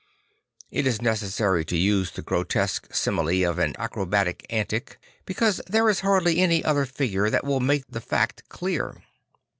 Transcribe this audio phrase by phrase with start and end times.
[0.73, 5.87] I t is necessary to use the grotesque simile of an acrobatic antic, because there
[5.91, 9.03] is hardly any other figure that ,viII make the fact clear.